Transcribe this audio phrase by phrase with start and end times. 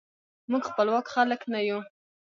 [0.51, 1.79] موږ خپواک خلک نه یو.